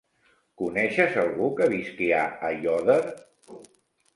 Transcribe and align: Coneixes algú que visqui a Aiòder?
Coneixes 0.61 1.17
algú 1.23 1.49
que 1.59 1.67
visqui 1.75 2.07
a 2.21 2.23
Aiòder? 2.51 2.99